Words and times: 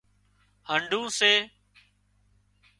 هنڍُون 0.69 1.05
سي 1.17 1.31